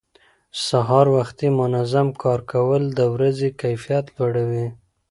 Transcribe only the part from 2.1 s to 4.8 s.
کار کول د ورځې کیفیت لوړوي